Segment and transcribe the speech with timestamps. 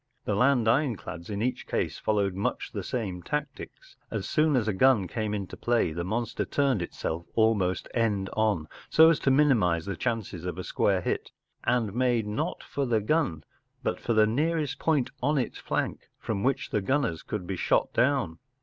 [0.25, 3.95] The land ironclads in each case followed much the same tactics.
[4.09, 8.67] As soon as a gun came into play the monster turned itself almost end on,
[8.89, 11.31] so as to get the biggest chance of a glancing hit,
[11.65, 13.43] and made not for the gun,
[13.83, 17.93] but for the nearest point on its flank from which the gunners could be shot
[17.93, 18.39] down.